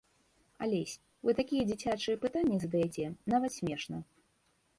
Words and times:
Алесь, 0.67 0.95
вы 1.29 1.35
такія 1.39 1.63
дзіцячыя 1.69 2.21
пытанні 2.25 2.57
задаяце, 2.65 3.05
нават 3.35 3.51
смешна. 3.59 3.97